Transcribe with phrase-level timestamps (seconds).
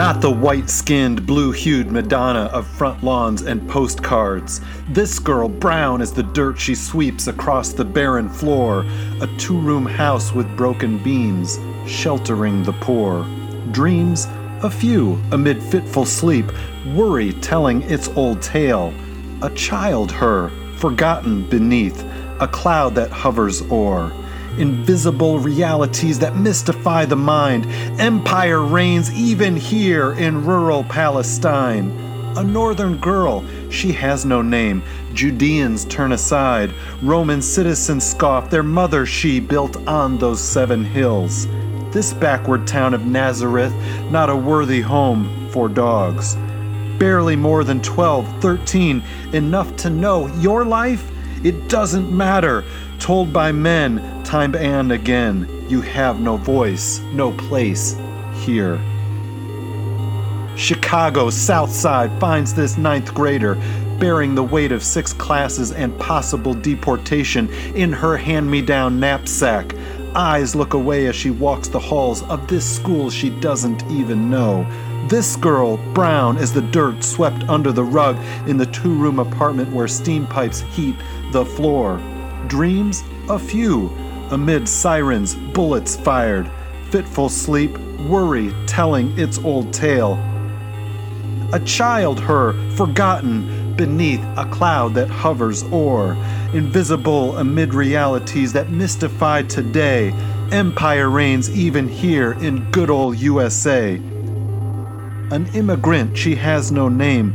[0.00, 4.62] Not the white skinned, blue hued Madonna of front lawns and postcards.
[4.88, 8.86] This girl, brown as the dirt she sweeps across the barren floor.
[9.20, 13.26] A two room house with broken beams, sheltering the poor.
[13.72, 14.26] Dreams,
[14.62, 16.50] a few, amid fitful sleep.
[16.94, 18.94] Worry telling its old tale.
[19.42, 22.02] A child, her, forgotten beneath
[22.40, 24.10] a cloud that hovers o'er
[24.60, 27.66] invisible realities that mystify the mind.
[28.00, 31.90] Empire reigns even here in rural Palestine.
[32.36, 34.82] A northern girl, she has no name.
[35.14, 36.72] Judeans turn aside.
[37.02, 38.50] Roman citizens scoff.
[38.50, 41.48] Their mother she built on those seven hills.
[41.90, 43.74] This backward town of Nazareth,
[44.10, 46.36] not a worthy home for dogs.
[46.98, 49.02] Barely more than 12, 13,
[49.32, 51.10] enough to know your life?
[51.42, 52.64] It doesn't matter.
[52.98, 57.96] Told by men, time and again, you have no voice, no place
[58.42, 58.78] here.
[60.56, 63.54] Chicago South Side finds this ninth grader
[63.98, 69.74] bearing the weight of six classes and possible deportation in her hand me down knapsack.
[70.14, 74.66] Eyes look away as she walks the halls of this school she doesn't even know.
[75.08, 78.16] This girl, brown as the dirt swept under the rug
[78.48, 80.96] in the two room apartment where steam pipes heat
[81.32, 82.00] the floor.
[82.48, 83.02] Dreams?
[83.28, 83.90] A few
[84.30, 86.50] amid sirens, bullets fired,
[86.90, 87.76] fitful sleep,
[88.08, 90.14] worry telling its old tale.
[91.52, 96.14] A child, her, forgotten beneath a cloud that hovers o'er,
[96.54, 100.10] invisible amid realities that mystify today.
[100.52, 103.96] Empire reigns even here in good old USA.
[105.32, 107.34] An immigrant, she has no name.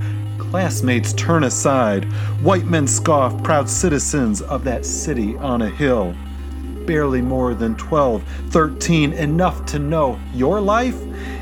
[0.56, 2.06] Classmates turn aside.
[2.42, 6.16] White men scoff, proud citizens of that city on a hill
[6.86, 10.96] barely more than 12, 13, enough to know your life?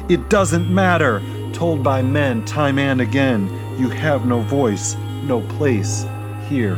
[0.09, 1.21] It doesn't matter.
[1.53, 3.47] Told by men time and again,
[3.77, 6.07] you have no voice, no place
[6.49, 6.75] here.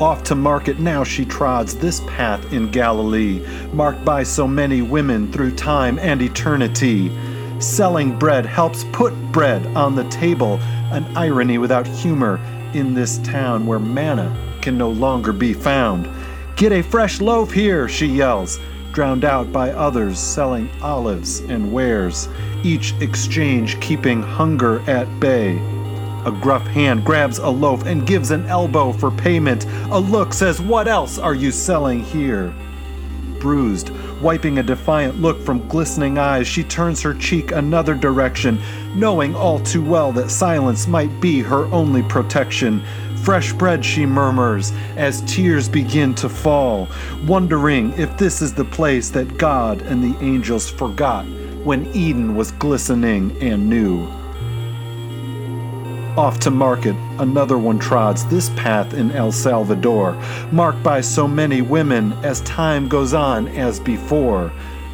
[0.00, 5.30] Off to market now she trods this path in Galilee, marked by so many women
[5.30, 7.12] through time and eternity.
[7.58, 10.58] Selling bread helps put bread on the table,
[10.92, 12.40] an irony without humor
[12.74, 16.08] in this town where manna can no longer be found.
[16.56, 18.58] Get a fresh loaf here, she yells,
[18.92, 22.28] drowned out by others selling olives and wares,
[22.62, 25.56] each exchange keeping hunger at bay.
[26.26, 29.66] A gruff hand grabs a loaf and gives an elbow for payment.
[29.90, 32.54] A look says, What else are you selling here?
[33.40, 33.90] Bruised,
[34.24, 38.58] wiping a defiant look from glistening eyes, she turns her cheek another direction,
[38.94, 42.82] knowing all too well that silence might be her only protection.
[43.22, 46.88] Fresh bread, she murmurs, as tears begin to fall,
[47.26, 51.26] wondering if this is the place that God and the angels forgot
[51.62, 54.08] when Eden was glistening and new.
[56.16, 60.12] Off to market, another one trods this path in El Salvador,
[60.52, 64.52] marked by so many women as time goes on as before.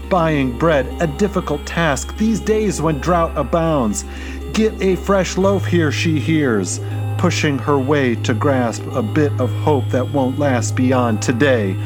[0.08, 4.06] Buying bread, a difficult task these days when drought abounds.
[4.54, 6.80] Get a fresh loaf here, she hears
[7.18, 11.76] pushing her way to grasp a bit of hope that won't last beyond today.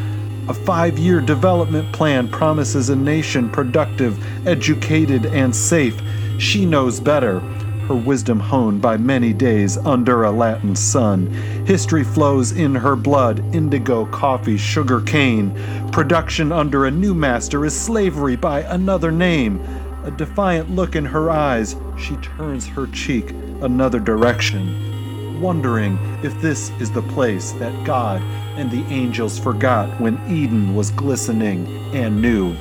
[0.48, 4.16] A five year development plan promises a nation productive,
[4.46, 6.00] educated, and safe.
[6.38, 7.42] She knows better.
[7.88, 11.26] Her wisdom honed by many days under a Latin sun.
[11.66, 15.52] History flows in her blood indigo, coffee, sugar cane.
[15.92, 19.60] Production under a new master is slavery by another name.
[20.04, 23.30] A defiant look in her eyes, she turns her cheek
[23.60, 24.94] another direction
[25.40, 28.22] wondering if this is the place that God
[28.56, 32.56] and the angels forgot when Eden was glistening and new.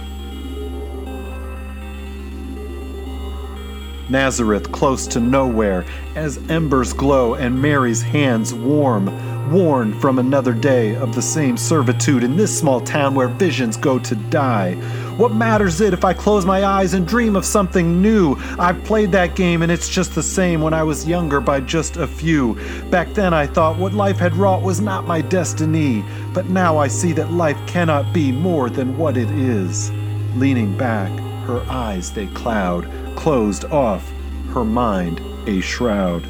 [4.14, 9.10] Nazareth close to nowhere, as embers glow and Mary's hands warm,
[9.52, 13.98] worn from another day of the same servitude in this small town where visions go
[13.98, 14.76] to die.
[15.18, 18.36] What matters it if I close my eyes and dream of something new?
[18.60, 21.98] I've played that game and it's just the same when I was younger by just
[21.98, 22.54] a few.
[22.92, 26.88] Back then I thought what life had wrought was not my destiny, but now I
[26.88, 29.92] see that life cannot be more than what it is.
[30.36, 31.12] Leaning back,
[31.48, 34.13] her eyes they cloud, closed off,
[34.54, 36.24] her mind a shroud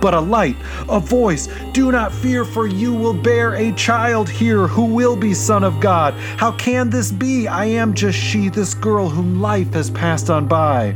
[0.00, 0.56] but a light,
[0.88, 1.48] a voice.
[1.72, 5.80] Do not fear, for you will bear a child here who will be Son of
[5.80, 6.14] God.
[6.36, 7.48] How can this be?
[7.48, 10.92] I am just she, this girl whom life has passed on by.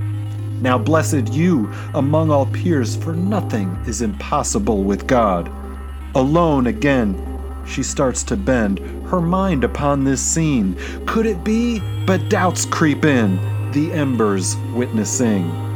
[0.60, 5.50] Now, blessed you among all peers, for nothing is impossible with God.
[6.14, 7.16] Alone again,
[7.66, 10.76] She starts to bend her mind upon this scene.
[11.06, 11.80] Could it be?
[12.04, 13.36] But doubts creep in,
[13.72, 15.69] the embers witnessing.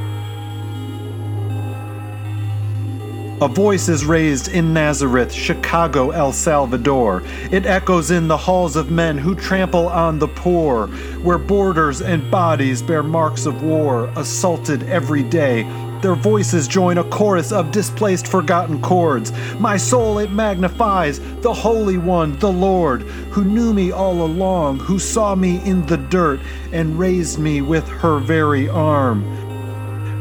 [3.40, 7.20] A voice is raised in Nazareth, Chicago, El Salvador.
[7.50, 10.86] It echoes in the halls of men who trample on the poor,
[11.20, 15.64] where borders and bodies bear marks of war, assaulted every day.
[16.00, 19.32] Their voices join a chorus of displaced, forgotten chords.
[19.58, 23.02] My soul it magnifies the Holy One, the Lord,
[23.32, 26.38] who knew me all along, who saw me in the dirt
[26.72, 29.24] and raised me with her very arm.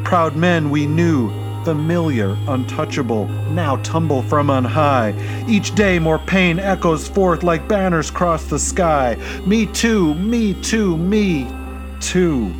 [0.03, 5.13] Proud men we knew, familiar, untouchable, now tumble from on high.
[5.47, 9.17] Each day more pain echoes forth like banners cross the sky.
[9.45, 11.47] Me too, me too, me
[11.99, 12.53] too.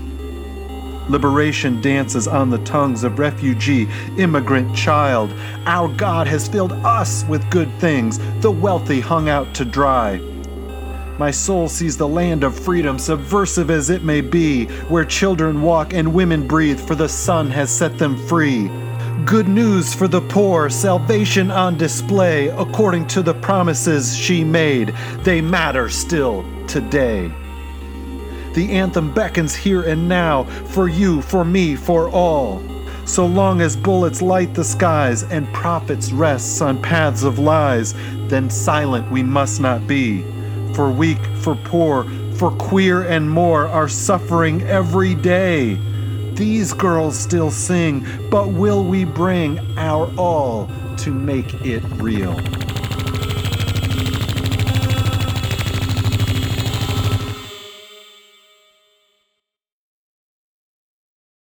[1.10, 5.34] Liberation dances on the tongues of refugee, immigrant child.
[5.66, 10.22] Our God has filled us with good things, the wealthy hung out to dry.
[11.20, 15.94] My soul sees the land of freedom, subversive as it may be, where children walk
[15.94, 18.68] and women breathe, for the sun has set them free.
[19.26, 24.90] Good news for the poor, salvation on display, according to the promises she made.
[25.20, 27.32] They matter still today.
[28.54, 32.62] The anthem beckons here and now, for you, for me, for all.
[33.06, 37.94] So long as bullets light the skies and profits rests on paths of lies,
[38.28, 40.24] then silent we must not be.
[40.74, 42.04] For weak, for poor,
[42.36, 45.78] for queer and more are suffering every day.
[46.36, 52.36] These girls still sing, but will we bring our all to make it real?